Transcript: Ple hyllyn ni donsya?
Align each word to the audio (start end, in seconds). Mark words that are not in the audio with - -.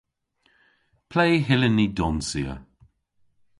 Ple 1.09 1.25
hyllyn 1.47 1.75
ni 1.79 1.87
donsya? 1.97 2.53